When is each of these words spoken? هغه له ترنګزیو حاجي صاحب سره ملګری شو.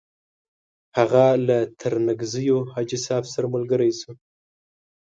هغه 0.97 1.23
له 1.47 1.57
ترنګزیو 1.81 2.57
حاجي 2.73 2.99
صاحب 3.05 3.25
سره 3.33 3.45
ملګری 3.55 3.91
شو. 3.99 4.11